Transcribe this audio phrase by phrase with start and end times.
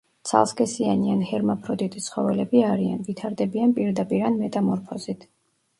[0.27, 5.31] ცალსქესიანი ან ჰერმაფროდიტი ცხოველები არიან, ვითარდებიან პირდაპირ ან მეტამორფოზით.